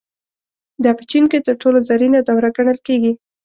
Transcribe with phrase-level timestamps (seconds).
[0.83, 3.13] دا په چین کې تر ټولو زرینه دوره ګڼل کېږي.